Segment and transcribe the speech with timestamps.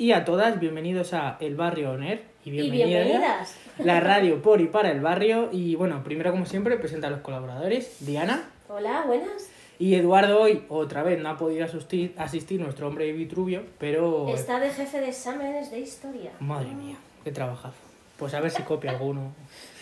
[0.00, 3.54] y a todas, bienvenidos a El Barrio Oner y Y bienvenidas.
[3.78, 5.50] La radio por y para el barrio.
[5.52, 9.50] Y bueno, primero como siempre presenta a los colaboradores, Diana Hola, buenas.
[9.78, 14.28] y Eduardo hoy otra vez no ha podido asistir, asistir nuestro hombre Vitruvio, pero...
[14.30, 16.30] Está de jefe de exámenes de historia.
[16.40, 17.76] Madre mía, qué trabajazo.
[18.16, 19.34] Pues a ver si copia alguno.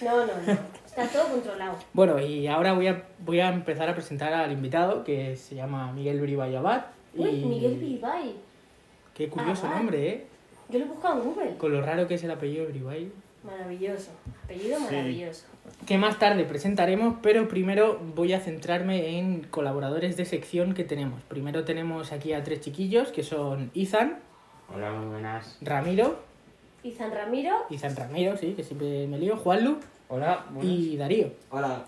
[0.02, 0.52] No, no, no.
[0.84, 1.76] Está todo controlado.
[1.92, 5.92] Bueno, y ahora voy a, voy a empezar a presentar al invitado que se llama
[5.92, 6.86] Miguel Bribay Abad.
[7.14, 8.47] Uy, y- Miguel Bilbay.
[9.18, 10.26] Qué curioso nombre, ¿eh?
[10.70, 11.56] Yo lo he buscado en Google.
[11.58, 13.10] Con lo raro que es el apellido de Bribay.
[13.42, 14.10] Maravilloso.
[14.44, 15.44] Apellido maravilloso.
[15.86, 21.22] Que más tarde presentaremos, pero primero voy a centrarme en colaboradores de sección que tenemos.
[21.24, 24.18] Primero tenemos aquí a tres chiquillos que son Izan,
[24.74, 25.56] Hola, muy buenas.
[25.62, 26.18] Ramiro,
[26.84, 27.56] Izan Ramiro.
[27.70, 29.78] Izan Ramiro, sí, que siempre me lío, Juanlu
[30.08, 31.84] Hola, y Darío, Hola.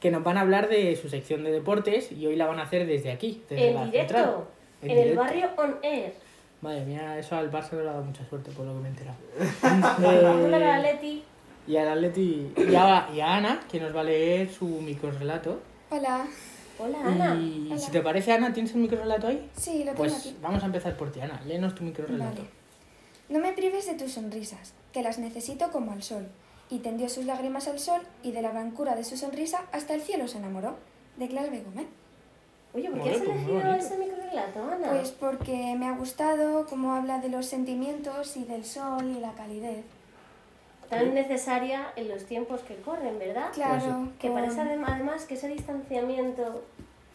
[0.00, 2.62] que nos van a hablar de su sección de deportes y hoy la van a
[2.62, 4.14] hacer desde aquí, desde la En directo.
[4.14, 4.34] central.
[4.82, 5.22] En, En el directo.
[5.22, 6.14] barrio On Air.
[6.62, 8.88] Madre mía, eso al Barça no le ha dado mucha suerte por lo que me
[8.88, 9.16] he enterado.
[10.06, 11.22] Eh, la Atleti.
[11.66, 15.60] y al Atleti y a, y a Ana, que nos va a leer su microrelato.
[15.90, 16.26] Hola.
[16.78, 17.34] Hola, Ana.
[17.36, 17.78] Y Hola.
[17.78, 19.48] si te parece, Ana, ¿tienes el microrelato ahí?
[19.56, 20.36] Sí, lo tengo Pues aquí.
[20.42, 21.40] vamos a empezar por ti, Ana.
[21.46, 22.42] Léenos tu microrelato.
[22.42, 22.48] Vale.
[23.28, 26.26] No me prives de tus sonrisas, que las necesito como al sol.
[26.70, 30.00] Y tendió sus lágrimas al sol, y de la blancura de su sonrisa hasta el
[30.02, 30.76] cielo se enamoró.
[31.16, 31.86] De Clara Gómez.
[32.74, 34.88] Oye, ¿por qué has pues elegido ese microrelato, Ana?
[34.90, 39.32] Pues porque me ha gustado cómo habla de los sentimientos y del sol y la
[39.32, 39.84] calidez.
[40.88, 43.50] Tan necesaria en los tiempos que corren, ¿verdad?
[43.52, 44.08] Claro.
[44.18, 46.62] Que con- parece adem- además que ese distanciamiento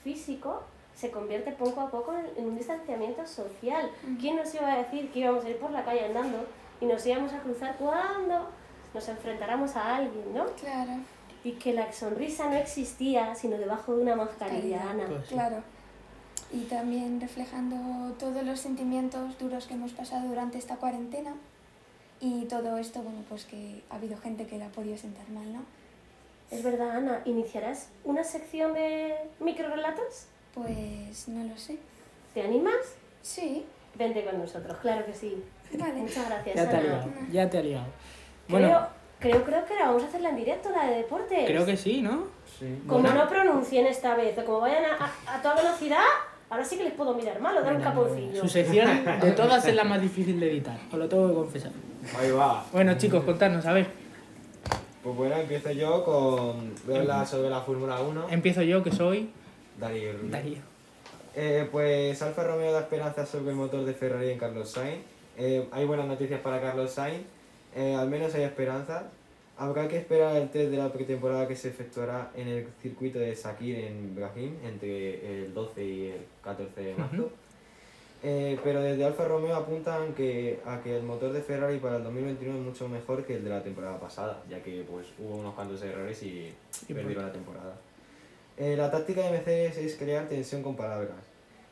[0.03, 0.63] físico
[0.95, 3.89] se convierte poco a poco en, en un distanciamiento social.
[4.19, 6.45] ¿Quién nos iba a decir que íbamos a ir por la calle andando
[6.79, 8.47] y nos íbamos a cruzar cuando
[8.94, 10.45] nos enfrentáramos a alguien, ¿no?
[10.57, 10.91] Claro,
[11.45, 14.89] Y que la sonrisa no existía sino debajo de una mascarilla.
[14.89, 15.06] Ana.
[15.07, 15.33] Pues sí.
[15.35, 15.63] claro.
[16.51, 21.33] Y también reflejando todos los sentimientos duros que hemos pasado durante esta cuarentena.
[22.19, 25.53] Y todo esto, bueno, pues que ha habido gente que la ha podido sentar mal,
[25.53, 25.61] ¿no?
[26.51, 30.25] Es verdad, Ana, ¿iniciarás una sección de microrelatos?
[30.53, 31.77] Pues no lo sé.
[32.33, 32.75] ¿Te animas?
[33.22, 33.66] Sí,
[33.97, 35.41] Vente con nosotros, claro que sí.
[35.79, 36.01] vale.
[36.01, 36.88] Muchas gracias, Ya te ha Ana.
[36.89, 37.85] liado, ya te ha liado.
[38.47, 38.88] Creo, Bueno,
[39.30, 41.46] creo, creo que ahora vamos a hacerla en directo, la de deportes.
[41.46, 42.24] creo que sí, ¿no?
[42.59, 42.80] Sí.
[42.88, 43.24] Como Bueno.
[43.24, 46.03] no pronuncien esta vez, o como vayan a, a- a toda velocidad,
[46.50, 48.40] ahora sí que les puedo mirar mal o dar un caponcillo.
[48.41, 51.72] Su sección de todas es la más difícil de editar, os lo tengo que confesar.
[52.19, 52.63] Ahí va.
[52.72, 53.88] Bueno, chicos, contadnos, a ver.
[55.03, 56.74] Pues bueno, empiezo yo con.
[56.86, 58.28] Voy a hablar sobre la Fórmula 1.
[58.30, 59.30] Empiezo yo, que soy
[59.80, 60.12] Darío.
[60.24, 60.57] Darío.
[61.36, 65.03] Eh, pues Alfa Romeo da esperanzas sobre el motor de Ferrari en Carlos Sainz.
[65.38, 67.24] Eh, hay buenas noticias para Carlos Sainz.
[67.75, 69.03] Eh, al menos hay esperanzas.
[69.58, 73.36] Habrá que esperar el test de la pretemporada que se efectuará en el circuito de
[73.36, 77.30] Sakir en Brasil entre el 12 y el 14 de marzo.
[78.24, 82.03] Eh, pero desde Alfa Romeo apuntan que, a que el motor de Ferrari para el
[82.03, 85.53] 2021 es mucho mejor que el de la temporada pasada, ya que pues hubo unos
[85.53, 86.52] cuantos errores y
[86.88, 87.75] Y perdieron la temporada.
[88.57, 91.18] Eh, la táctica de Mercedes es crear tensión con palabras.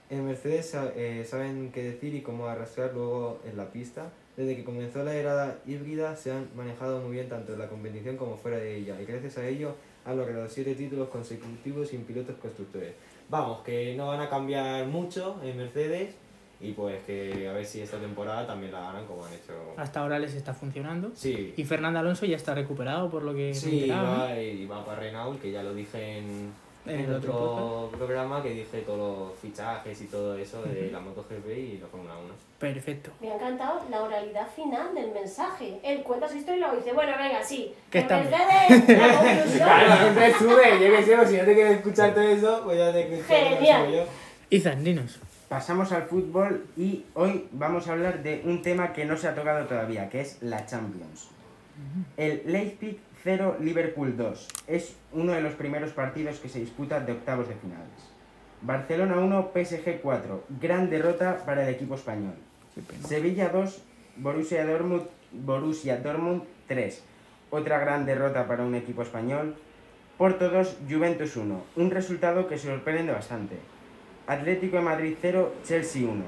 [0.09, 4.11] En Mercedes eh, saben qué decir y cómo arrastrar luego en la pista.
[4.35, 8.17] Desde que comenzó la era híbrida se han manejado muy bien tanto en la competición
[8.17, 12.35] como fuera de ella y gracias a ello han logrado siete títulos consecutivos sin pilotos
[12.37, 12.93] constructores.
[13.29, 16.15] Vamos, que no van a cambiar mucho en Mercedes
[16.59, 19.53] y pues que a ver si esta temporada también la ganan como han hecho.
[19.77, 21.11] Hasta ahora les está funcionando.
[21.13, 25.01] Sí, Y Fernando Alonso ya está recuperado, por lo que Sí, va, y va para
[25.01, 26.53] Renault, que ya lo dije en,
[26.85, 30.91] En en el otro otro programa, que dije todos los fichajes y todo eso de
[30.91, 32.33] la MotoGP y la Fórmula 1.
[32.59, 33.11] Perfecto.
[33.21, 35.79] Me ha encantado la oralidad final del mensaje.
[35.83, 37.73] Él cuenta su historia y luego dice, bueno, venga, sí.
[37.89, 38.31] Que está bien.
[38.31, 39.57] Mercedes, la conclusión.
[39.67, 42.91] Claro, siempre sube, yo que sé, si no te quieres escuchar todo eso, pues ya
[42.91, 43.91] te escuchas Genial.
[43.91, 44.03] yo.
[44.49, 45.19] Izan, dinos.
[45.49, 49.35] Pasamos al fútbol y hoy vamos a hablar de un tema que no se ha
[49.35, 51.29] tocado todavía, que es la Champions.
[52.17, 57.13] El Leipzig 0 Liverpool 2 es uno de los primeros partidos que se disputan de
[57.13, 57.87] octavos de finales.
[58.61, 62.33] Barcelona 1 PSG 4, gran derrota para el equipo español.
[63.07, 63.81] Sevilla 2
[64.17, 67.01] Borussia Dortmund Borussia Dortmund 3,
[67.49, 69.55] otra gran derrota para un equipo español.
[70.17, 73.55] Porto 2 Juventus 1, un resultado que sorprende bastante.
[74.27, 76.23] Atlético de Madrid 0, Chelsea 1.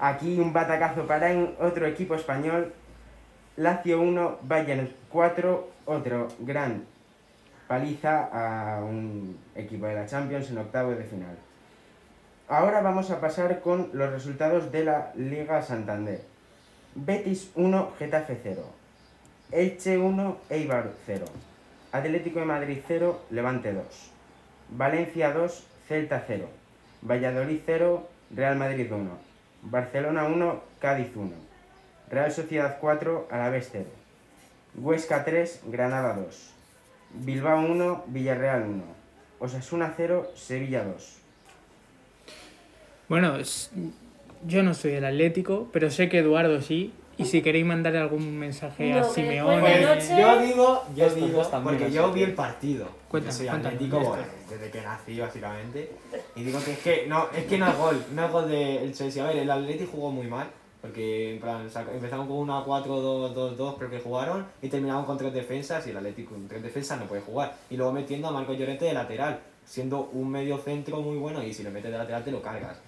[0.00, 2.72] Aquí un batacazo para en otro equipo español.
[3.56, 6.84] Lazio 1, Bayern 4, otro gran
[7.68, 11.36] paliza a un equipo de la Champions en octavo de final.
[12.48, 16.22] Ahora vamos a pasar con los resultados de la Liga Santander.
[16.94, 18.62] Betis 1, Getafe 0.
[19.50, 21.26] Elche 1, Eibar 0.
[21.92, 23.84] Atlético de Madrid 0, Levante 2.
[24.70, 26.46] Valencia 2, Celta 0.
[27.02, 29.10] Valladolid 0, Real Madrid 1.
[29.62, 31.51] Barcelona 1, Cádiz 1.
[32.12, 33.86] Real Sociedad 4, Alavés 0.
[34.76, 36.50] Huesca 3, Granada 2.
[37.14, 38.82] Bilbao 1, Villarreal 1.
[39.40, 41.16] Osasuna 0, Sevilla 2.
[43.08, 43.70] Bueno, es-
[44.46, 46.92] yo no soy el Atlético, pero sé que Eduardo sí.
[47.18, 49.74] Y si queréis mandar algún mensaje No, a de Simeone.
[49.84, 52.88] anoche- yo digo, yo Estos digo, porque yo vi el partido.
[53.08, 53.68] Cuenta, yo soy cuenta.
[53.68, 55.90] atlético bueno, desde que nací, básicamente.
[56.36, 58.94] Y digo que es que no, es que no es gol, no es gol del
[58.94, 59.22] Chelsea.
[59.22, 60.46] A ver, el Atleti jugó muy mal.
[60.82, 65.86] Porque en plan, empezaron con una 4-2-2-2 creo que jugaron y terminaron con tres defensas
[65.86, 67.54] y el Atlético con tres defensas no puede jugar.
[67.70, 71.54] Y luego metiendo a Marco Llorente de lateral, siendo un medio centro muy bueno y
[71.54, 72.78] si lo metes de lateral te lo cargas.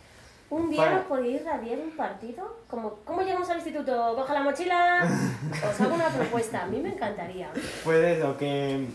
[0.51, 2.57] Un día Para- nos podéis radiar un partido.
[2.69, 4.15] Como, ¿Cómo llegamos al instituto?
[4.17, 5.09] Coja la mochila.
[5.71, 6.65] Os hago una propuesta.
[6.65, 7.51] A mí me encantaría.
[7.85, 8.87] Pues eso, que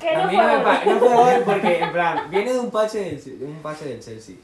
[0.00, 2.70] Que a no mí no me no puedo ver porque, en plan, viene de un
[2.70, 4.36] pase del, de un pase del Chelsea.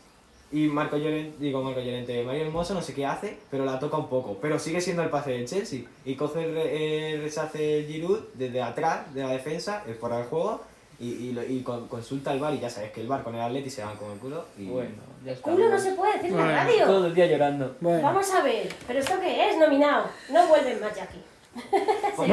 [0.50, 3.98] Y Marco Llorente, digo Marco Llorente, Mario Hermoso no sé qué hace, pero la toca
[3.98, 4.38] un poco.
[4.40, 5.80] Pero sigue siendo el pase del Chelsea.
[6.06, 10.62] Y coge el, el rechace Giroud desde atrás de la defensa, el fuera del juego,
[11.00, 13.34] y, y, lo- y con- consulta al bar y ya sabes que el bar con
[13.34, 14.44] el Atleti se van con el culo.
[14.58, 14.64] Y...
[14.66, 14.90] Bueno,
[15.24, 15.50] ya está.
[15.50, 16.84] Culo no se puede decir en la radio.
[16.86, 17.76] Todo el día llorando.
[17.80, 18.68] Bueno, Vamos a ver.
[18.86, 19.58] ¿Pero esto qué es?
[19.58, 20.06] Nominado.
[20.32, 21.18] No vuelven más ya aquí.
[22.16, 22.28] Pues.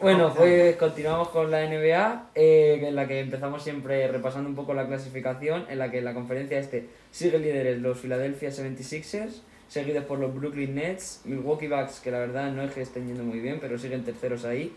[0.00, 4.74] Bueno, pues continuamos con la NBA, eh, en la que empezamos siempre repasando un poco
[4.74, 10.04] la clasificación, en la que en la conferencia este siguen líderes los Philadelphia 76ers, seguidos
[10.04, 13.40] por los Brooklyn Nets, Milwaukee Bucks, que la verdad no es que estén yendo muy
[13.40, 14.72] bien, pero siguen terceros ahí,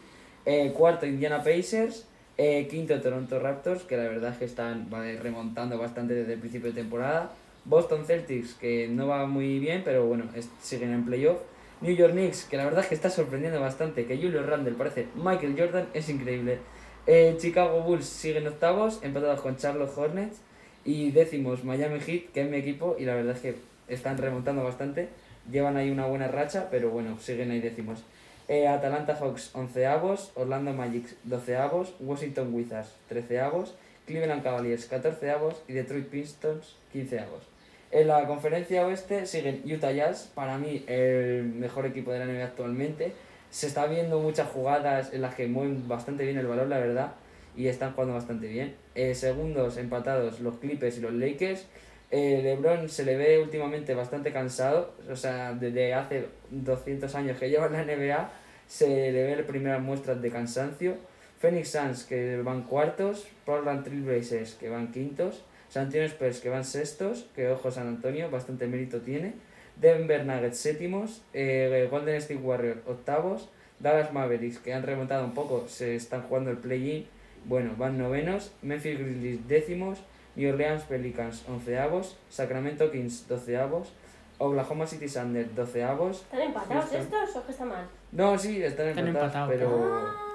[0.45, 5.17] eh, cuarto Indiana Pacers, eh, quinto Toronto Raptors, que la verdad es que están vale,
[5.19, 7.31] remontando bastante desde el principio de temporada,
[7.65, 11.37] Boston Celtics, que no va muy bien, pero bueno, es- siguen en playoff,
[11.83, 15.07] New York Knicks, que la verdad es que está sorprendiendo bastante, que Julio Randle parece
[15.15, 16.59] Michael Jordan, es increíble.
[17.05, 20.37] Eh, Chicago Bulls siguen octavos, empatados con Charlotte Hornets.
[20.85, 23.55] Y décimos Miami Heat, que es mi equipo, y la verdad es que
[23.89, 25.09] están remontando bastante.
[25.51, 28.01] Llevan ahí una buena racha, pero bueno, siguen ahí décimos.
[28.47, 30.31] Eh, Atalanta Hawks, onceavos.
[30.35, 31.95] Orlando Magic, doceavos.
[31.99, 33.75] Washington Wizards, treceavos.
[34.07, 35.61] Cleveland Cavaliers, catorceavos.
[35.67, 37.52] Y Detroit Pistons, quinceavos.
[37.93, 42.43] En la conferencia oeste siguen Utah Jazz, para mí el mejor equipo de la NBA
[42.43, 43.13] actualmente.
[43.51, 47.13] Se está viendo muchas jugadas en las que mueven bastante bien el balón, la verdad,
[47.55, 48.73] y están jugando bastante bien.
[48.95, 51.67] Eh, segundos empatados los Clippers y los Lakers.
[52.09, 57.51] Eh, LeBron se le ve últimamente bastante cansado, o sea, desde hace 200 años que
[57.51, 58.31] lleva en la NBA
[58.67, 60.95] se le ve primeras muestras de cansancio.
[61.37, 65.43] Phoenix Suns que van cuartos, Portland Trail Blazers que van quintos,
[65.73, 69.33] San Antonio Spurs que van sextos, que ojo San Antonio, bastante mérito tiene,
[69.75, 73.49] Denver Nuggets séptimos, eh, Golden State Warriors octavos,
[73.79, 77.07] Dallas Mavericks que han remontado un poco, se están jugando el play-in,
[77.45, 79.97] bueno, van novenos, Memphis Grizzlies décimos,
[80.35, 83.93] New Orleans Pelicans onceavos, Sacramento Kings doceavos,
[84.37, 87.87] Oklahoma City Thunder doceavos, ¿Están empatados estos o qué está mal?
[88.11, 89.81] no, sí, están, Están empatados, empatados.
[90.21, 90.32] pero...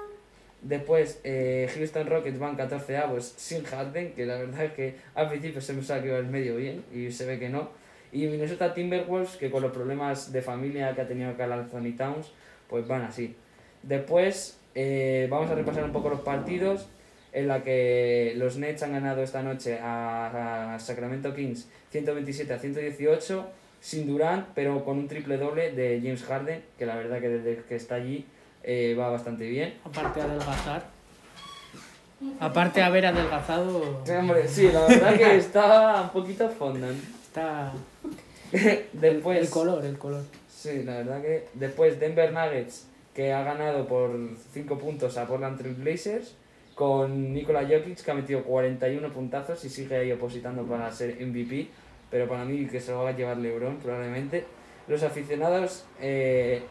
[0.61, 5.29] Después, eh, Houston Rockets van 14 avos sin Harden, que la verdad es que al
[5.29, 7.69] principio se me que iba el medio bien y se ve que no.
[8.11, 12.31] Y Minnesota Timberwolves, que con los problemas de familia que ha tenido Carl Anthony Towns,
[12.67, 13.35] pues van así.
[13.83, 16.87] Después, eh, vamos a repasar un poco los partidos
[17.31, 22.59] en la que los Nets han ganado esta noche a, a Sacramento Kings 127 a
[22.59, 23.47] 118
[23.79, 27.63] sin Durant, pero con un triple doble de James Harden, que la verdad que desde
[27.63, 28.25] que está allí
[28.63, 29.75] eh, va bastante bien.
[29.83, 30.87] aparte de adelgazar.
[32.39, 36.97] Aparte de haber adelgazado, Sí, hombre, sí, la verdad que está un poquito fondant.
[37.23, 37.71] está
[38.93, 40.23] Después, el color, el color.
[40.49, 44.11] Sí, la verdad que después Denver Nuggets, que ha ganado por
[44.51, 46.35] 5 puntos a Portland Trail Blazers,
[46.75, 51.67] con Nikola Jokic, que ha metido 41 puntazos y sigue ahí opositando para ser MVP,
[52.11, 54.45] pero para mí que se lo va a llevar LeBron probablemente.
[54.87, 56.63] Los aficionados, eh,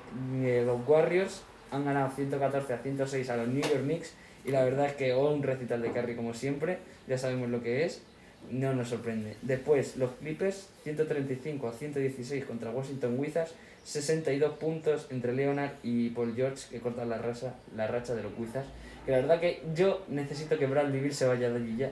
[0.66, 4.12] los Warriors, han ganado 114 a 106 a los New York Knicks
[4.44, 7.84] y la verdad es que un recital de Curry como siempre, ya sabemos lo que
[7.84, 8.02] es,
[8.50, 9.36] no nos sorprende.
[9.42, 13.52] Después, los Clippers, 135 a 116 contra Washington Wizards,
[13.84, 18.32] 62 puntos entre Leonard y Paul George que cortan la racha, la racha de los
[18.38, 18.68] Wizards.
[19.04, 21.90] Que la verdad que yo necesito que Bradley Beal se vaya de allí ya,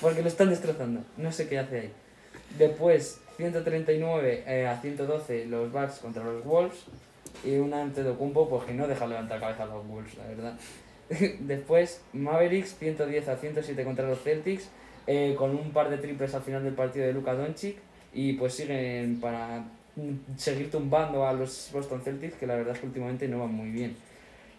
[0.00, 1.92] porque lo están destrozando, no sé qué hace ahí.
[2.58, 6.84] Después, 139 eh, a 112 los Bucks contra los Wolves
[7.44, 10.58] y un Antetokounmpo pues que no deja levantar cabeza a los Wolves, la verdad.
[11.40, 14.68] Después, Mavericks 110 a 107 contra los Celtics
[15.06, 17.76] eh, con un par de triples al final del partido de Luka Doncic
[18.12, 19.64] y pues siguen para
[20.36, 23.70] seguir tumbando a los Boston Celtics que la verdad es que últimamente no van muy
[23.70, 23.96] bien.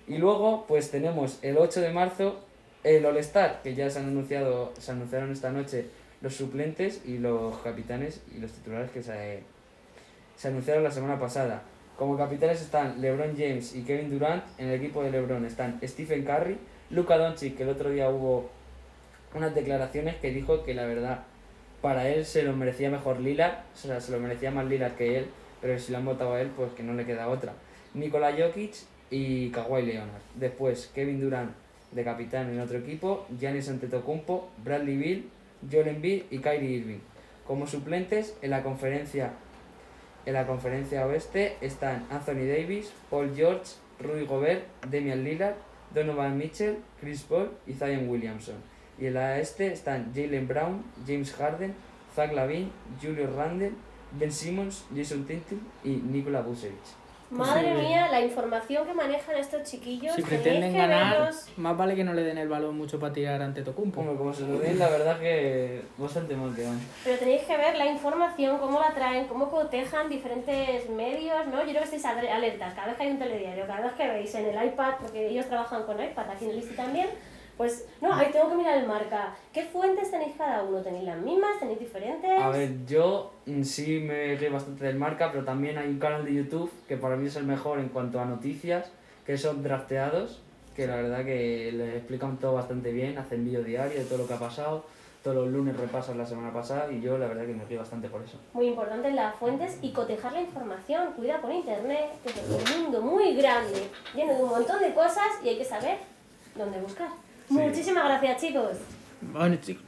[0.08, 2.40] Y luego pues tenemos el 8 de marzo
[2.84, 5.88] el All-Star que ya se han anunciado, se anunciaron esta noche
[6.22, 9.44] los suplentes y los capitanes y los titulares que se,
[10.36, 11.64] se anunciaron la semana pasada.
[11.98, 14.44] Como capitanes están LeBron James y Kevin Durant.
[14.60, 16.56] En el equipo de LeBron están Stephen Curry,
[16.92, 18.52] Luka Doncic, que el otro día hubo
[19.34, 21.24] unas declaraciones que dijo que la verdad
[21.82, 25.18] para él se lo merecía mejor Lillard, o sea, se lo merecía más Lillard que
[25.18, 25.26] él,
[25.60, 27.54] pero si lo han votado a él, pues que no le queda otra.
[27.96, 28.76] Nikola Jokic
[29.10, 30.22] y Kawhi Leonard.
[30.36, 31.52] Después Kevin Durant
[31.94, 35.24] de capitán en otro equipo, Giannis Antetokounmpo, Bradley Beal,
[35.72, 37.00] Joel Embiid y Kyrie Irving.
[37.48, 39.32] Como suplentes en la conferencia
[40.28, 45.56] en la conferencia oeste están Anthony Davis, Paul George, Rudy Gobert, Damian Lillard,
[45.96, 48.58] Donovan Mitchell, Chris Paul y Zion Williamson.
[49.00, 51.74] Y en la este están Jalen Brown, James Harden,
[52.14, 52.70] Zach Lavine,
[53.02, 53.72] Julius Randle,
[54.20, 56.76] Ben Simmons, Jason Tatum y Nikola Vucevic.
[57.30, 57.82] Madre Sí.
[57.88, 60.16] mía, la información que manejan estos chiquillos.
[60.16, 61.46] Si tenéis pretenden que ganar, verlos.
[61.58, 64.02] más vale que no le den el balón mucho para tirar ante Tocumpo.
[64.02, 66.80] Bueno, como se lo den, la verdad que bastante mal que van.
[67.04, 71.58] Pero tenéis que ver la información, cómo la traen, cómo cotejan diferentes medios, ¿no?
[71.60, 72.74] Yo creo que estáis ale- alertas.
[72.74, 75.48] Cada vez que hay un telediario, cada vez que veis en el iPad, porque ellos
[75.48, 77.08] trabajan con iPad aquí en el ISTI también,
[77.58, 79.36] pues, no, ahí tengo que mirar el marca.
[79.52, 80.80] ¿Qué fuentes tenéis cada uno?
[80.82, 81.60] ¿Tenéis las mismas?
[81.60, 82.30] ¿Tenéis diferentes?
[82.40, 86.24] A ver, yo mm, sí me río bastante del marca, pero también hay un canal
[86.24, 88.92] de YouTube que para mí es el mejor en cuanto a noticias,
[89.26, 90.44] que son drafteados,
[90.76, 94.28] que la verdad que le explican todo bastante bien, hacen vídeo diario de todo lo
[94.28, 94.86] que ha pasado,
[95.24, 98.08] todos los lunes repasan la semana pasada y yo la verdad que me río bastante
[98.08, 98.38] por eso.
[98.54, 101.14] Muy importante las fuentes y cotejar la información.
[101.16, 105.28] Cuida con internet, que es un mundo muy grande, lleno de un montón de cosas
[105.44, 105.98] y hay que saber
[106.56, 107.10] dónde buscar.
[107.50, 108.78] Muchísimas gracias, chicos.
[109.22, 109.84] Bueno, chicos,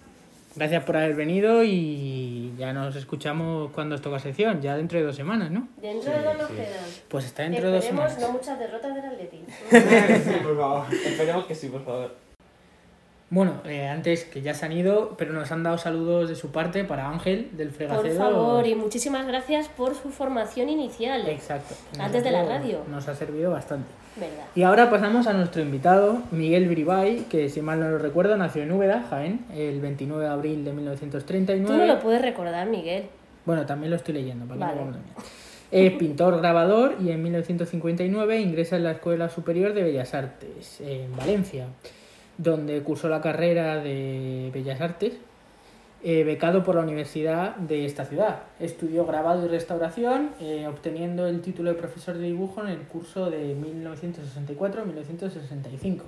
[0.56, 5.06] gracias por haber venido y ya nos escuchamos cuando os toca sección, ya dentro de
[5.06, 5.68] dos semanas, ¿no?
[5.78, 6.86] Dentro de dos nos quedan.
[7.10, 8.32] Pues está dentro de dos Esperemos semanas.
[8.32, 9.44] no muchas derrotas del Atleti.
[10.24, 10.86] sí, por favor.
[10.94, 12.16] Esperemos que sí, por favor.
[13.32, 16.52] Bueno, eh, antes que ya se han ido, pero nos han dado saludos de su
[16.52, 18.18] parte para Ángel del Por Fregacedo.
[18.18, 21.28] favor, y muchísimas gracias por su formación inicial.
[21.28, 21.76] Exacto.
[22.00, 22.80] Antes de la radio.
[22.90, 23.88] Nos ha servido bastante.
[24.16, 24.46] ¿Verdad?
[24.56, 28.64] Y ahora pasamos a nuestro invitado, Miguel Bribay, que si mal no lo recuerdo nació
[28.64, 31.72] en Úbeda, Jaén, el 29 de abril de 1939.
[31.72, 33.06] Tú no lo puedes recordar, Miguel.
[33.46, 34.98] Bueno, también lo estoy leyendo, para que no.
[35.72, 41.16] Es pintor grabador y en 1959 ingresa en la Escuela Superior de Bellas Artes en
[41.16, 41.68] Valencia,
[42.40, 45.16] donde cursó la carrera de Bellas Artes,
[46.02, 48.44] eh, becado por la Universidad de esta ciudad.
[48.62, 53.30] Estudió grabado y restauración, eh, obteniendo el título de profesor de dibujo en el curso
[53.30, 56.04] de 1964-1965.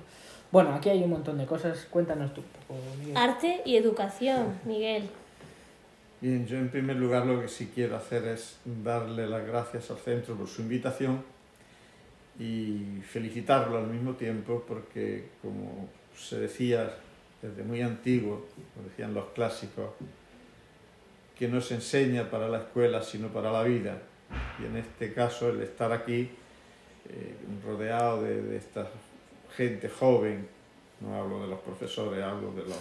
[0.53, 1.85] Bueno, aquí hay un montón de cosas.
[1.89, 3.17] Cuéntanos tú un poco, Miguel.
[3.17, 5.09] Arte y educación, Miguel.
[6.21, 9.97] Bien, yo en primer lugar lo que sí quiero hacer es darle las gracias al
[9.97, 11.21] centro por su invitación
[12.39, 15.89] y felicitarlo al mismo tiempo porque, como
[16.21, 16.93] se decía
[17.41, 18.45] desde muy antiguo,
[18.77, 19.91] lo decían los clásicos,
[21.37, 23.97] que no se enseña para la escuela sino para la vida.
[24.59, 26.29] Y en este caso el estar aquí
[27.09, 27.35] eh,
[27.65, 28.87] rodeado de, esta
[29.57, 30.47] gente joven,
[30.99, 32.79] no hablo de los profesores, hablo de los,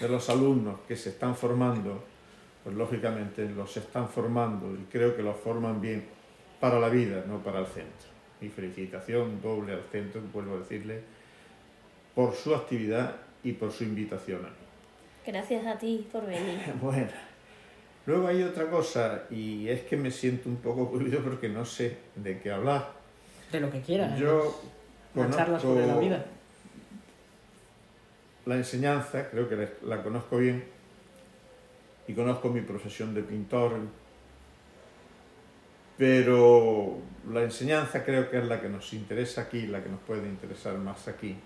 [0.00, 2.02] de los alumnos que se están formando,
[2.64, 6.04] pues lógicamente los están formando y creo que los forman bien
[6.58, 8.08] para la vida, no para el centro.
[8.40, 11.02] Mi felicitación doble al centro, vuelvo a decirle,
[12.14, 14.54] por su actividad y por su invitación a mí.
[15.26, 16.58] Gracias a ti por venir.
[16.80, 17.08] Bueno,
[18.06, 21.98] luego hay otra cosa y es que me siento un poco cohibido porque no sé
[22.16, 22.90] de qué hablar.
[23.50, 24.18] De lo que quieras.
[24.18, 24.60] Yo
[25.14, 26.24] Una charla sobre la conozco vida.
[28.46, 30.64] la enseñanza, creo que la conozco bien
[32.08, 33.72] y conozco mi profesión de pintor,
[35.96, 36.98] pero
[37.30, 40.76] la enseñanza creo que es la que nos interesa aquí, la que nos puede interesar
[40.78, 41.36] más aquí.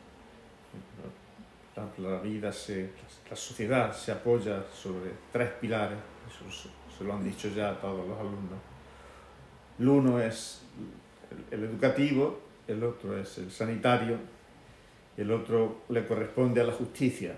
[1.76, 2.90] La, la vida, se,
[3.28, 8.18] la sociedad se apoya sobre tres pilares, eso se, lo han dicho ya todos los
[8.18, 8.58] alumnos.
[9.78, 10.62] El uno es
[11.50, 14.16] el, el educativo, el otro es el sanitario,
[15.16, 17.34] el otro le corresponde a la justicia.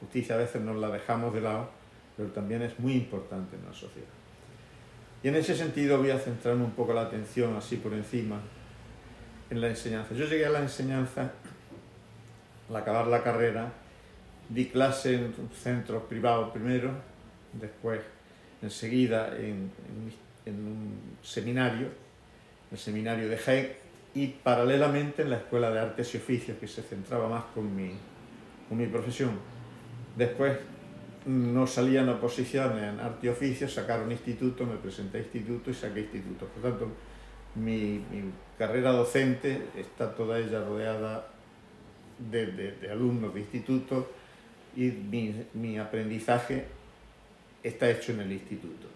[0.00, 1.70] Justicia a veces nos la dejamos de lado,
[2.16, 4.08] pero también es muy importante en la sociedad.
[5.22, 8.40] Y en ese sentido voy a centrarme un poco la atención, así por encima,
[9.50, 10.14] en la enseñanza.
[10.14, 11.32] Yo llegué a la enseñanza
[12.72, 13.70] al acabar la carrera,
[14.48, 16.90] di clase en centros privados primero,
[17.52, 18.00] después
[18.62, 20.12] enseguida en, en-
[20.46, 21.88] en un seminario,
[22.70, 23.76] el seminario de GEC,
[24.14, 27.92] y paralelamente en la Escuela de Artes y Oficios, que se centraba más con mi,
[28.68, 29.30] con mi profesión.
[30.16, 30.58] Después
[31.26, 36.00] no salían oposiciones en arte y oficios, sacaron instituto, me presenté a instituto y saqué
[36.00, 36.46] instituto.
[36.46, 36.88] Por tanto,
[37.54, 41.28] mi, mi carrera docente está toda ella rodeada
[42.30, 44.10] de, de- alumnos de instituto
[44.76, 46.64] y mi, mi aprendizaje
[47.62, 48.88] está hecho en el instituto.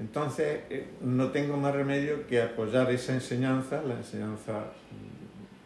[0.00, 4.64] Entonces, eh, no tengo más remedio que apoyar esa enseñanza, la enseñanza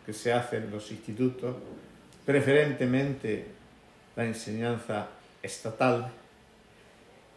[0.04, 1.56] que se hace en los institutos,
[2.24, 3.46] preferentemente
[4.14, 5.08] la enseñanza
[5.42, 6.10] estatal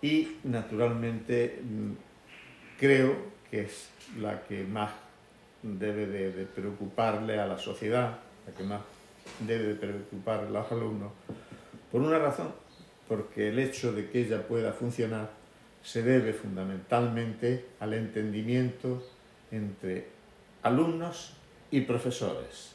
[0.01, 1.91] y, naturalmente, mm,
[2.79, 3.15] creo
[3.49, 4.91] que es la que más
[5.61, 8.81] debe de, de preocuparle a la sociedad, la que más
[9.39, 11.11] debe de preocupar a los alumnos,
[11.91, 12.51] por una razón,
[13.07, 15.29] porque el hecho de que ella pueda funcionar
[15.81, 19.01] se debe fundamentalmente al entendimiento
[19.51, 20.07] entre
[20.63, 21.33] alumnos
[21.71, 22.73] y profesores.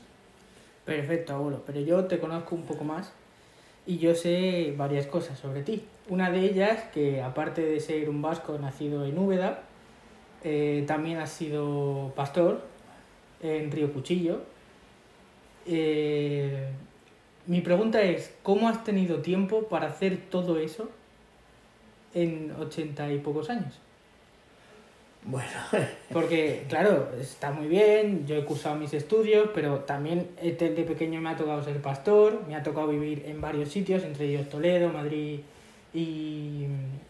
[0.84, 3.12] Perfecto, abuelo, pero yo te conozco un poco más
[3.86, 5.84] y yo sé varias cosas sobre ti.
[6.08, 9.62] Una de ellas, que aparte de ser un vasco nacido en Úbeda,
[10.42, 12.62] eh, también has sido pastor
[13.42, 14.42] en Río Cuchillo.
[15.66, 16.68] Eh,
[17.46, 20.90] mi pregunta es, ¿cómo has tenido tiempo para hacer todo eso
[22.14, 23.80] en ochenta y pocos años?
[25.26, 25.50] Bueno,
[26.12, 31.30] Porque, claro, está muy bien, yo he cursado mis estudios, pero también desde pequeño me
[31.30, 35.40] ha tocado ser pastor, me ha tocado vivir en varios sitios, entre ellos Toledo, Madrid
[35.94, 36.66] y,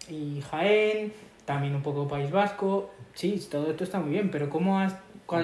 [0.09, 1.13] y Jaén,
[1.45, 2.91] también un poco País Vasco.
[3.15, 4.95] Sí, todo esto está muy bien, pero ¿cómo has,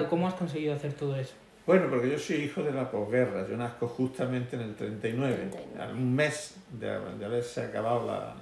[0.09, 1.33] cómo has conseguido hacer todo eso?
[1.65, 5.83] Bueno, porque yo soy hijo de la posguerra, yo nazco justamente en el 39, 39.
[5.83, 6.87] a un mes de,
[7.17, 8.33] de haberse acabado la,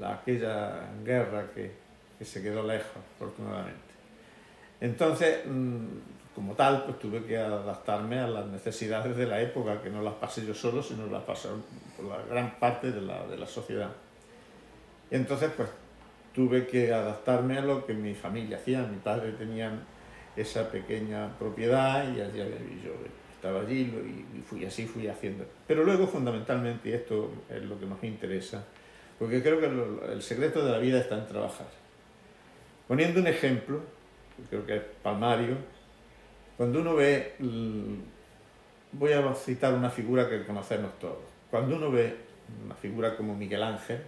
[0.00, 1.72] la- aquella guerra que,
[2.18, 3.78] que se quedó lejos, afortunadamente.
[4.80, 5.86] Entonces, mm,
[6.34, 10.14] como tal, pues tuve que adaptarme a las necesidades de la época, que no las
[10.14, 11.62] pasé yo solo, sino las pasaron
[11.96, 13.90] por la gran parte de la, de la sociedad.
[15.10, 15.68] Entonces, pues,
[16.34, 18.82] tuve que adaptarme a lo que mi familia hacía.
[18.82, 19.70] Mi padre tenía
[20.40, 22.38] esa pequeña propiedad y allí
[22.84, 22.92] yo
[23.34, 25.44] estaba allí y fui así, fui haciendo.
[25.66, 28.64] Pero luego, fundamentalmente, y esto es lo que nos interesa,
[29.18, 31.68] porque creo que el secreto de la vida está en trabajar.
[32.86, 33.80] Poniendo un ejemplo,
[34.48, 35.56] creo que es palmario,
[36.56, 37.34] cuando uno ve,
[38.92, 41.18] voy a citar una figura que conocemos todos,
[41.50, 42.16] cuando uno ve
[42.64, 44.00] una figura como Miguel Ángel,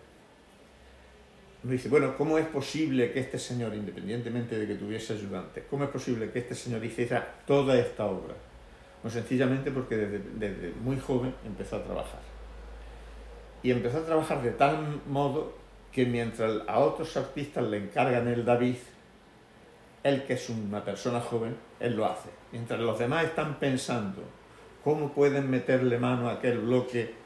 [1.62, 5.84] uno dice, bueno, ¿cómo es posible que este señor, independientemente de que tuviese ayudantes, cómo
[5.84, 8.34] es posible que este señor hiciera toda esta obra?
[9.02, 12.20] Pues sencillamente porque desde, desde muy joven empezó a trabajar.
[13.62, 15.54] Y empezó a trabajar de tal modo
[15.92, 18.76] que mientras a otros artistas le encargan el David,
[20.02, 22.30] él que es una persona joven, él lo hace.
[22.52, 24.22] Mientras los demás están pensando
[24.82, 27.19] cómo pueden meterle mano a aquel bloque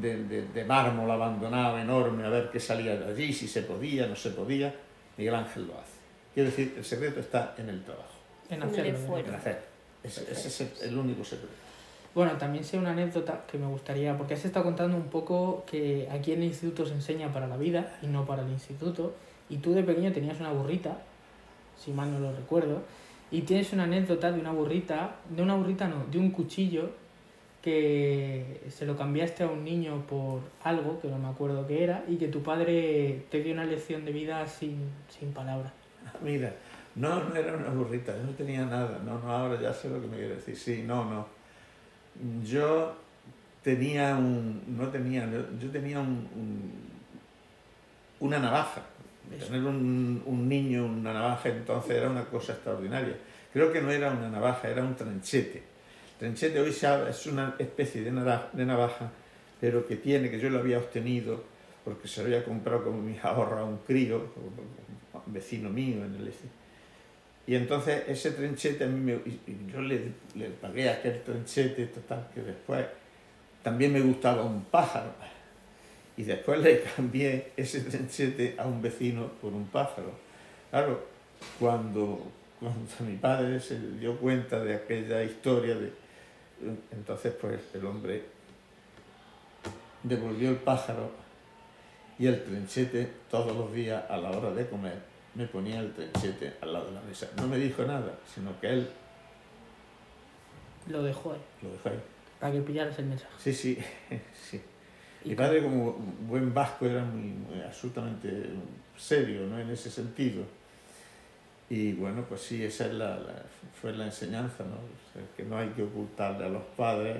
[0.00, 4.06] de, de- de mármol abandonado enorme, a ver qué salía de allí, si se podía,
[4.06, 4.74] no se podía,
[5.16, 5.92] Miguel Ángel lo hace.
[6.34, 8.08] Quiero decir, el secreto está en el trabajo,
[8.48, 9.18] En hacerlo.
[9.18, 9.62] en hacer.
[10.02, 11.52] Ese, ese es el- el único secreto.
[12.14, 16.08] Bueno, también sé una anécdota que me gustaría, porque has estado contando un poco que
[16.10, 19.14] aquí en el instituto se enseña para la vida y no para el instituto,
[19.48, 20.98] y tú de pequeño tenías una burrita,
[21.82, 22.82] si mal no lo recuerdo,
[23.30, 26.90] y tienes una anécdota de una burrita, de una burrita no, de un cuchillo
[27.62, 32.04] que se lo cambiaste a un niño por algo, que no me acuerdo qué era,
[32.08, 35.72] y que tu padre te dio una lección de vida sin, sin palabras.
[36.22, 36.52] Mira,
[36.96, 40.00] no, no era una burrita, yo no tenía nada, no, no, ahora ya sé lo
[40.00, 41.26] que me quiere decir, sí, no, no.
[42.44, 42.94] Yo
[43.62, 45.26] tenía un, no tenía,
[45.60, 46.92] yo tenía un, un-
[48.20, 48.82] una navaja.
[49.38, 53.16] Tener un, un niño una navaja entonces era una cosa extraordinaria.
[53.52, 55.62] Creo que no era una navaja, era un tranchete.
[56.22, 59.10] Tranchete hoy se habla- es una especie de navaja, de navaja,
[59.60, 61.42] pero que tiene, que yo lo había obtenido
[61.84, 64.18] porque se lo había comprado como mis ahorros a un crío,
[65.26, 66.46] un vecino mío en el este.
[67.48, 72.28] Y entonces ese tranchete a mí me, y- yo le, le pagué aquel tranchete total
[72.32, 72.86] que después
[73.64, 75.12] también me gustaba un pájaro.
[76.16, 80.12] Y después le cambié ese tranchete a un vecino por un pájaro.
[80.70, 81.04] Claro,
[81.58, 82.30] cuando,
[82.60, 86.01] cuando mi padre se dio cuenta de aquella historia, de,
[86.90, 88.24] entonces pues el hombre
[90.02, 91.10] devolvió el pájaro
[92.18, 96.54] y el tranchete todos los días a la hora de comer me ponía el tranchete
[96.60, 97.26] al lado de la mesa.
[97.36, 98.88] No me dijo nada, sino que él
[100.88, 102.00] Lo dejó ahí, lo dejó ahí.
[102.38, 103.32] para que pillaras el mensaje.
[103.38, 103.78] Sí, sí,
[104.50, 104.60] sí.
[105.24, 105.92] Y Mi padre como
[106.28, 108.28] buen vasco era muy, muy absolutamente
[108.96, 109.58] serio, ¿no?
[109.58, 110.42] En ese sentido.
[111.74, 113.42] Y bueno, pues sí, esa es la, la-
[113.80, 114.74] fue la enseñanza, ¿no?
[114.76, 117.16] O sea, que no hay que ocultarle a los padres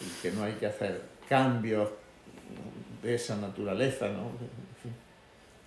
[0.00, 1.90] y que no hay que hacer cambios
[3.02, 4.22] de esa naturaleza, ¿no?
[4.22, 4.92] En fin.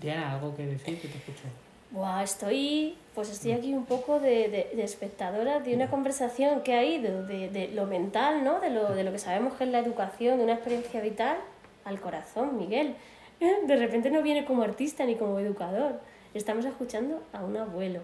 [0.02, 1.00] Diana, ¿algo que decir?
[1.00, 1.44] Que te escucho.
[1.92, 6.74] Buah, estoy, pues estoy aquí un poco de, de- de espectadora de una conversación que
[6.74, 8.60] ha ido de, de lo mental, ¿no?
[8.60, 11.38] De lo, de lo que sabemos que es la educación, de una experiencia vital,
[11.86, 12.96] al corazón, Miguel.
[13.40, 16.02] De repente no viene como artista ni como educador.
[16.38, 18.02] Estamos escuchando a un abuelo.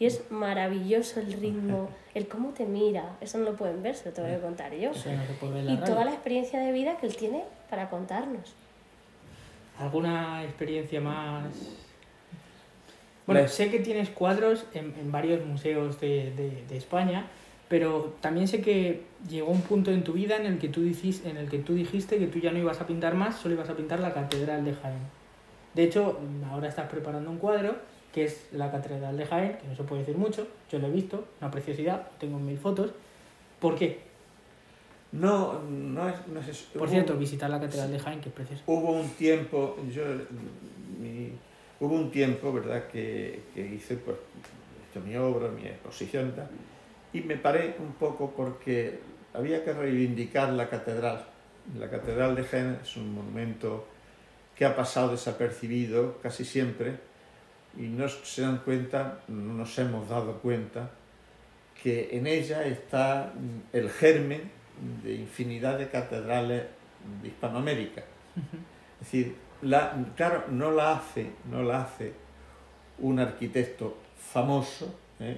[0.00, 3.16] Y es maravilloso el ritmo, el cómo te mira.
[3.20, 4.90] Eso no lo pueden ver, se lo tengo que contar yo.
[4.90, 5.92] Eso no se puede ver la Y radio.
[5.94, 8.54] toda la experiencia de vida que él tiene para contarnos.
[9.78, 11.44] ¿Alguna experiencia más?
[13.26, 17.26] Bueno, Le- sé que tienes cuadros en, en varios museos de, de- de España,
[17.68, 21.28] pero también sé que llegó un punto en tu vida en el que tú dijiste,
[21.30, 23.68] en el que tú dijiste que tú ya no ibas a pintar más, solo ibas
[23.70, 24.98] a pintar la Catedral de Jaén.
[25.74, 26.18] De hecho,
[26.50, 27.74] ahora estás preparando un cuadro
[28.12, 30.90] que es la Catedral de Jaén, que no se puede decir mucho, yo lo he
[30.90, 32.92] visto, una preciosidad, tengo mil fotos.
[33.58, 34.02] ¿Por qué?
[35.12, 36.66] No, no es, no es eso.
[36.74, 38.62] Por Hubo- cierto, visitar la Catedral de Jaén, que es preciosa.
[38.66, 40.04] Hubo un tiempo, yo,
[41.00, 41.32] mi-
[41.80, 44.16] hubo un tiempo, ¿verdad?, que, que hice pues,
[44.88, 46.48] esto, mi obra, mi exposición y tal,
[47.12, 49.00] y me paré un poco porque
[49.32, 51.24] había que reivindicar la catedral.
[51.78, 53.86] La catedral de Jaén es un monumento
[54.56, 56.96] que ha pasado desapercibido casi siempre
[57.76, 60.90] y no se dan cuenta, no nos hemos dado cuenta
[61.82, 63.32] que en ella está
[63.72, 64.50] el germen
[65.02, 66.64] de infinidad de catedrales
[67.22, 68.02] de Hispanoamérica.
[69.00, 72.12] Es decir, la, claro, no la hace, no la hace
[72.98, 75.36] un arquitecto famoso, ¿eh?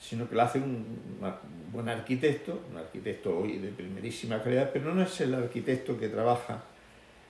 [0.00, 0.86] sino que la hace un,
[1.20, 6.08] un buen arquitecto, un arquitecto hoy de primerísima calidad, pero no es el arquitecto que
[6.08, 6.62] trabaja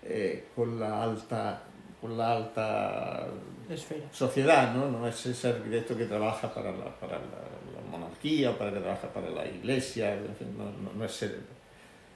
[0.04, 1.62] eh, con la alta,
[2.00, 3.26] con la alta
[3.68, 4.04] Esfera.
[4.12, 4.90] sociedad, ¿no?
[4.90, 8.80] No es ese arquitecto que trabaja para la, para la, la monarquía o para que
[8.80, 11.38] trabaja para la iglesia, en fin, no, no- no es ser-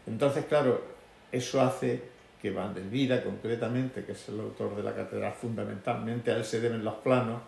[0.07, 0.81] Entonces, claro,
[1.33, 2.03] eso hace
[2.41, 6.45] que Van der Vida, concretamente, que es el autor de la catedral, fundamentalmente a él
[6.45, 7.41] se deben los planos,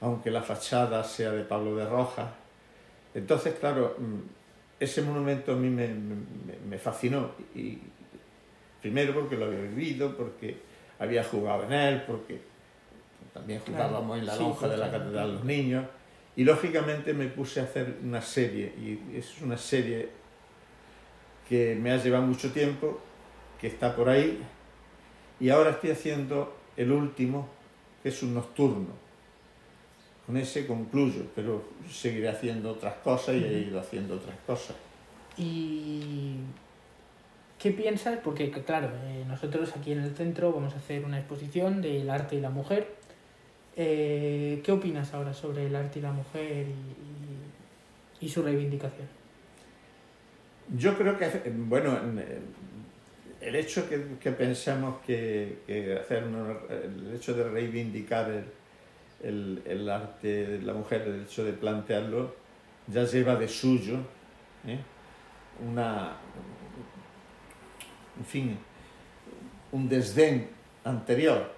[0.00, 2.28] aunque la fachada sea de Pablo de Rojas.
[3.14, 4.20] Entonces, claro, mm,
[4.80, 7.30] ese monumento a mí me, me- me fascinó.
[7.54, 7.78] Y,
[8.84, 10.58] primero porque lo había vivido, porque
[10.98, 12.38] había jugado en él, porque
[13.32, 15.86] también Claro, jugábamos en la sí, lonja de la catedral los niños.
[16.36, 20.10] Y lógicamente me puse a hacer una serie, y es una serie
[21.48, 23.00] que me ha llevado mucho tiempo,
[23.58, 24.42] que está por ahí,
[25.40, 27.48] y ahora estoy haciendo el último,
[28.02, 29.02] que es un nocturno.
[30.26, 34.76] Con ese concluyo, pero seguiré haciendo otras cosas y he ido haciendo otras cosas.
[35.38, 36.36] ¿Y
[37.64, 38.18] qué piensas?
[38.22, 42.36] Porque, claro, eh, nosotros aquí en el centro vamos a hacer una exposición del arte
[42.36, 42.94] y la mujer.
[43.74, 46.66] Eh, ¿Qué opinas ahora sobre el arte y la mujer
[48.20, 49.08] y, su reivindicación?
[50.76, 52.40] Yo creo que, bueno, eh,
[53.40, 58.44] el hecho que, que pensemos que, que hacer el hecho de reivindicar el,
[59.22, 62.34] el- el arte de la mujer, el hecho de plantearlo,
[62.88, 63.96] ya lleva de suyo
[65.66, 66.16] una,
[68.18, 68.58] en fin,
[69.72, 70.48] un desdén
[70.84, 71.52] anterior,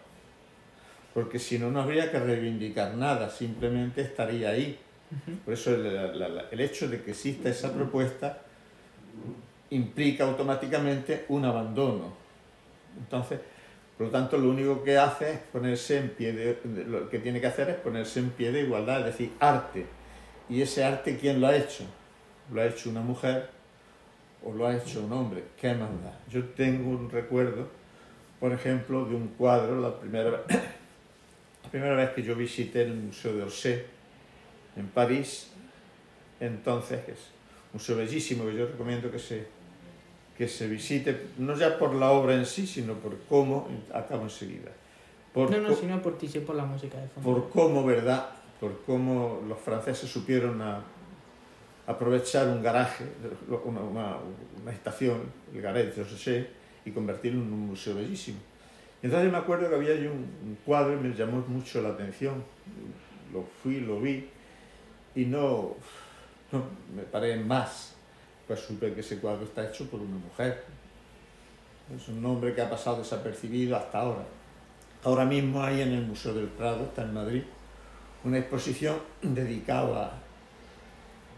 [1.14, 4.78] porque si no, no habría que reivindicar nada, simplemente estaría ahí.
[5.44, 8.38] Por eso el, la- la- el hecho de que exista esa propuesta
[9.70, 12.12] implica automáticamente un abandono.
[12.98, 13.40] Entonces,
[13.96, 17.18] por lo tanto, lo único que hace es ponerse en pie de, de- lo que
[17.18, 19.86] tiene que hacer es ponerse en pie de igualdad, es decir, arte.
[20.48, 21.84] ¿Y ese arte quién lo ha hecho?
[22.52, 23.48] ¿Lo ha hecho una mujer
[24.44, 25.42] o lo ha hecho un hombre?
[25.60, 26.18] ¿Qué más da?
[26.30, 27.68] Yo tengo un recuerdo,
[28.40, 30.40] por ejemplo, de un cuadro, la primera, vez-
[31.64, 33.82] la primera vez que yo visité el Museo de Orsay
[34.76, 35.48] en París,
[36.40, 37.18] entonces, que es
[37.72, 39.46] un museo bellísimo que yo recomiendo que se,
[40.36, 44.70] que se visite, no ya por la obra en sí, sino por cómo, acabo enseguida,
[45.32, 47.32] por, No, no, sino por ti, sí por la música de fondo.
[47.32, 48.28] por cómo, ¿verdad?
[48.60, 50.82] Por cómo los franceses supieron a-
[51.86, 53.04] aprovechar un garaje,
[53.64, 54.16] una, una-
[54.62, 55.22] una estación,
[55.54, 56.48] el Garet de Orsay,
[56.84, 58.38] y convertirlo en un museo bellísimo.
[59.02, 62.42] Entonces me acuerdo que había allí un, un cuadro y me llamó mucho la atención.
[63.32, 64.28] Lo fui, lo vi,
[65.14, 65.74] y no,
[66.52, 66.62] no
[66.94, 67.94] me paré en más.
[68.46, 70.64] Pues supe que ese cuadro está hecho por una mujer.
[71.94, 74.24] Es un nombre que ha pasado desapercibido hasta ahora.
[75.04, 77.42] Ahora mismo hay en el Museo del Prado, está en Madrid,
[78.24, 80.22] una exposición dedicada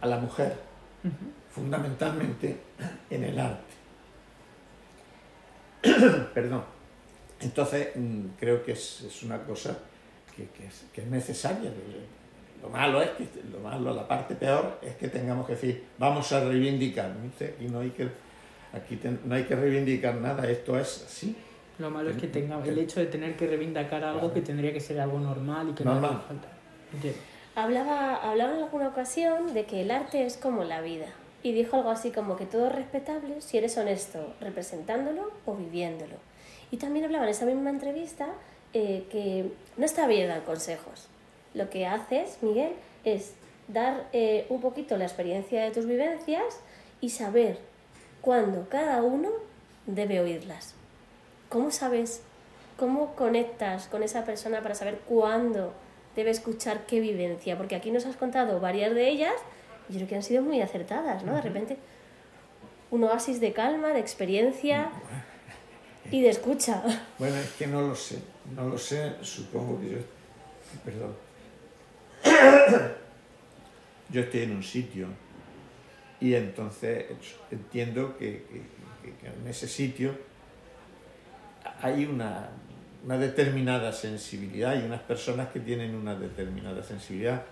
[0.00, 0.54] a la mujer,
[1.50, 2.56] fundamentalmente
[3.10, 3.74] en el arte.
[6.34, 6.62] Perdón.
[7.40, 9.78] Entonces, mm, creo que es, es una cosa
[10.34, 11.70] que, que es, que es necesaria.
[12.62, 16.32] Lo malo es que, lo malo, la parte peor es que tengamos que decir, vamos
[16.32, 17.12] a reivindicar.
[17.46, 18.08] Aquí no hay que,
[18.72, 21.36] aquí ten- no hay que reivindicar nada, esto es así.
[21.78, 24.80] Lo malo es que tenga el hecho de tener que reivindicar algo que tendría que
[24.80, 26.48] ser algo normal y que no hace falta.
[26.92, 27.20] Entiendo.
[27.58, 31.06] Hablaba, hablaba en alguna ocasión de que el arte es como la vida.
[31.42, 36.14] Y dijo algo así como que todo es respetable si eres honesto representándolo o viviéndolo.
[36.70, 38.28] Y también hablaba en esa misma entrevista
[38.74, 41.08] eh, que no está bien dar consejos.
[41.52, 43.32] Lo que haces, Miguel, es
[43.66, 46.60] dar eh, un poquito la experiencia de tus vivencias
[47.00, 47.58] y saber
[48.20, 49.30] cuándo cada uno
[49.86, 50.76] debe oírlas.
[51.48, 52.22] ¿Cómo sabes?
[52.76, 55.72] ¿Cómo conectas con esa persona para saber cuándo
[56.18, 57.56] debe escuchar qué vivencia?
[57.56, 59.34] Porque aquí nos has contado varias de ellas
[59.88, 61.34] y yo creo que han sido muy acertadas, ¿no?
[61.34, 61.76] De repente,
[62.90, 64.90] un oasis de calma, de experiencia
[66.10, 66.82] y de escucha.
[67.18, 68.18] Bueno, es que no lo sé,
[68.54, 69.98] no lo sé, supongo que yo,
[70.84, 71.14] perdón,
[74.10, 75.06] yo estoy en un sitio
[76.20, 77.06] y entonces
[77.50, 78.78] entiendo que, que-
[79.20, 80.14] que en ese sitio
[81.80, 82.50] hay una,
[83.04, 87.42] una determinada sensibilidad y unas personas que tienen una determinada sensibilidad.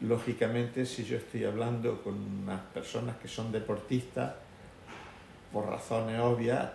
[0.00, 4.32] Lógicamente, si yo estoy hablando con unas personas que son deportistas,
[5.52, 6.70] por razones obvias,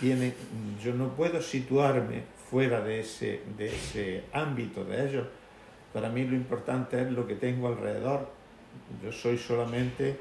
[0.00, 0.34] tienen,
[0.82, 5.26] yo no puedo situarme fuera de ese, de ese ámbito de ellos.
[5.92, 8.30] Para mí lo importante es lo que tengo alrededor.
[9.02, 10.16] Yo soy solamente,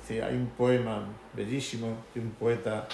[0.00, 2.88] decir, hay un poema bellísimo de un poeta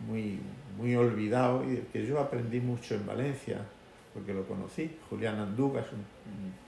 [0.00, 0.40] muy,
[0.76, 3.58] muy olvidado y que yo aprendí mucho en Valencia,
[4.12, 6.64] porque lo conocí, Julián Andúgas, un, un-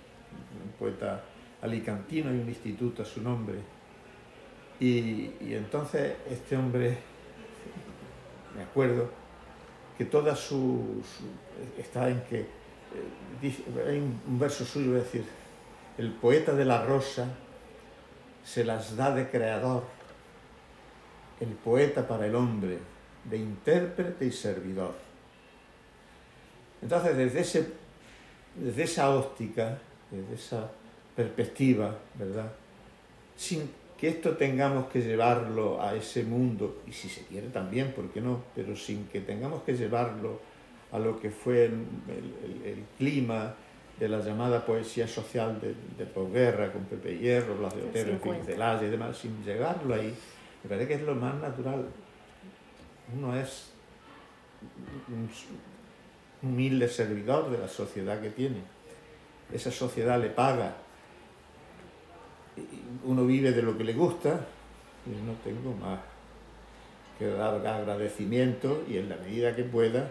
[0.78, 1.22] poeta
[1.62, 3.56] alicantino, hay un instituto a su nombre.
[4.78, 6.98] Y, y entonces este hombre,
[8.54, 9.08] me acuerdo,
[9.96, 11.02] que toda su,
[11.78, 13.54] está en que, eh,
[13.88, 15.24] hay un, verso suyo, es decir,
[15.96, 17.26] el poeta de la rosa
[18.44, 19.84] se las da de creador,
[21.40, 22.78] el poeta para el hombre,
[23.30, 24.94] de intérprete y servidor.
[26.82, 27.66] Entonces, desde, ese,
[28.54, 29.78] desde esa óptica,
[30.10, 30.70] desde esa
[31.14, 32.52] perspectiva, ¿verdad?
[33.36, 38.10] Sin que esto tengamos que llevarlo a ese mundo, y si se quiere también, ¿por
[38.10, 38.42] qué no?
[38.54, 40.38] Pero sin que tengamos que llevarlo
[40.92, 43.54] a lo que fue el, el- el clima
[43.98, 48.44] de la llamada poesía social de, de posguerra, con Pepe Hierro, Blas de Otero, 50.
[48.52, 50.14] Celaya y demás, sin llegarlo ahí,
[50.62, 51.86] me parece que es lo más natural.
[53.14, 53.70] Uno es
[55.08, 55.28] un
[56.42, 58.58] humilde servidor de la sociedad que tiene.
[59.52, 60.76] Esa sociedad le paga.
[63.04, 64.40] Uno vive de lo que le gusta
[65.06, 66.00] y no tengo más
[67.18, 70.10] que dar agradecimiento y en la medida que pueda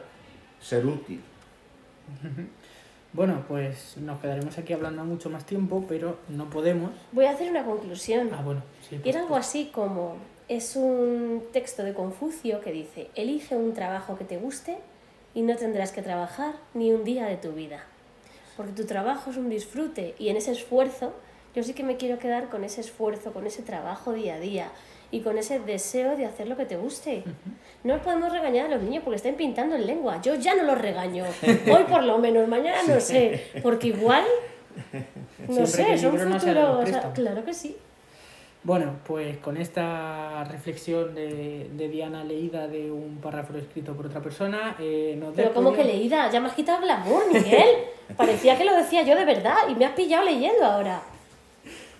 [0.59, 1.21] ser útil.
[3.13, 6.91] Bueno, pues nos quedaremos aquí hablando mucho más tiempo, pero no podemos.
[7.13, 8.29] Voy a hacer una conclusión.
[8.33, 8.95] Ah, bueno, sí.
[8.95, 13.73] Y pues, era algo así como, es un texto de Confucio que dice, elige un
[13.73, 14.77] trabajo que te guste
[15.33, 17.83] y no tendrás que trabajar ni un día de tu vida.
[18.55, 21.13] Porque tu trabajo es un disfrute y en ese esfuerzo,
[21.55, 24.69] yo sí que me quiero quedar con ese esfuerzo, con ese trabajo día a día
[25.11, 27.23] y con ese deseo de hacer lo que te guste.
[27.83, 30.21] No podemos regañar a los niños porque estén pintando en lengua.
[30.21, 31.25] Yo ya no los regaño.
[31.43, 33.45] Hoy por lo menos, mañana no sé.
[33.61, 34.25] Porque igual,
[35.47, 37.13] no sé, son libro no sea futuros...
[37.13, 37.77] claro que sí.
[38.65, 44.21] Bueno, pues con esta reflexión de, de Diana leída de un párrafo escrito por otra
[44.21, 47.67] persona, eh, nos Pero como que leída, ya me has quitado el glamour, Miguel.
[48.17, 50.99] Parecía que lo decía yo de verdad y me has pillado leyendo ahora.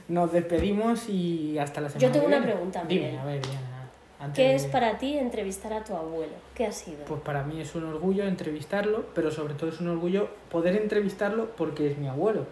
[0.08, 3.20] Nos despedimos y hasta la semana Yo tengo que una pregunta, Dime, Miguel.
[3.20, 3.90] a ver, Diana.
[4.20, 6.34] antes ¿Qué de- es para ti entrevistar a tu abuelo?
[6.56, 7.06] ¿Qué ha sido?
[7.06, 11.48] Pues para mí es un orgullo entrevistarlo, pero sobre todo es un orgullo poder entrevistarlo
[11.58, 12.46] porque es mi abuelo.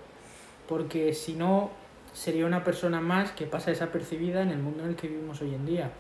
[0.68, 1.70] Porque si no,
[2.14, 5.54] sería una persona más que pasa desapercibida en el mundo en el que vivimos hoy
[5.54, 5.92] en día.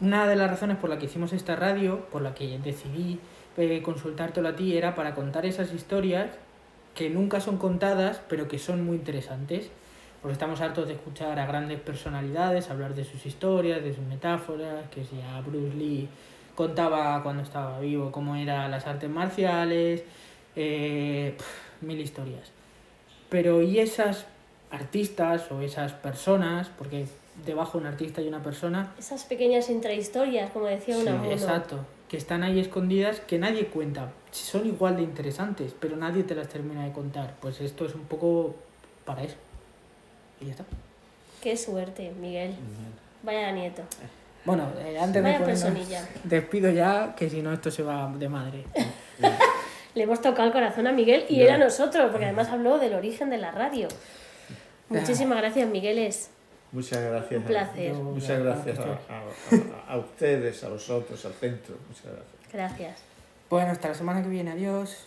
[0.00, 3.18] Una de las razones por la que hicimos esta radio, por la que decidí
[3.56, 6.30] eh, consultártelo a ti, era para contar esas historias
[6.94, 9.70] que nunca son contadas, pero que son muy interesantes.
[10.20, 14.88] Porque estamos hartos de escuchar a grandes personalidades hablar de sus historias, de sus metáforas,
[14.90, 16.08] que si a Bruce Lee
[16.54, 20.02] contaba cuando estaba vivo cómo eran las artes marciales,
[20.56, 22.50] eh, pf, mil historias.
[23.28, 24.26] Pero ¿y esas
[24.70, 26.68] artistas o esas personas?
[26.76, 27.06] Porque
[27.44, 31.32] debajo de un artista hay una persona Esas pequeñas intrahistorias, como decía un Sí, abuelo.
[31.32, 31.78] exacto.
[32.08, 34.12] Que están ahí escondidas que nadie cuenta.
[34.30, 37.34] Son igual de interesantes, pero nadie te las termina de contar.
[37.40, 38.54] Pues esto es un poco
[39.04, 39.36] para eso.
[40.40, 40.64] Y ya está.
[41.42, 42.54] Qué suerte, Miguel.
[43.22, 43.82] Vaya nieto.
[44.44, 46.08] Bueno, eh, antes de Vaya ponernos- personilla.
[46.22, 48.64] despido ya, que si no esto se va de madre.
[49.94, 51.44] Le hemos tocado el corazón a Miguel y Ya.
[51.44, 53.88] él a nosotros, porque además habló del origen de la radio.
[55.00, 56.30] Muchísimas gracias, Migueles.
[56.72, 57.40] Muchas gracias.
[57.40, 57.92] Un placer.
[57.94, 61.76] Muchas gracias a, a- a- a ustedes, a vosotros, al centro.
[61.88, 62.52] Muchas gracias.
[62.52, 62.98] Gracias.
[63.48, 64.50] Bueno, hasta la semana que viene.
[64.52, 65.06] Adiós.